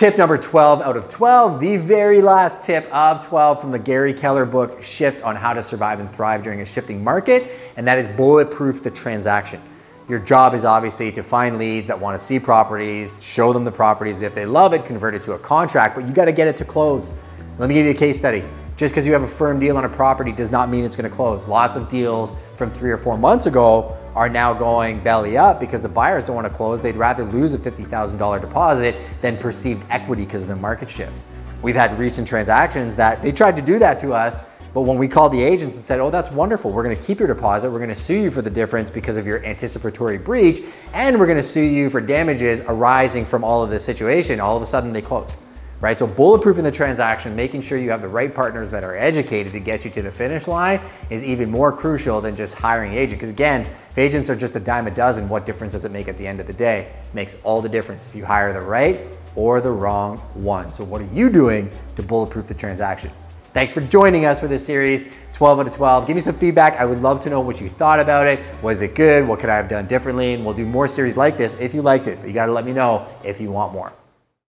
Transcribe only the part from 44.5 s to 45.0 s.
of a sudden